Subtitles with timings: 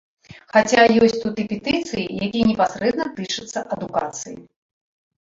[0.53, 4.39] Хаця ёсць тут і петыцыі, якія непасрэдна тычацца адукацыі.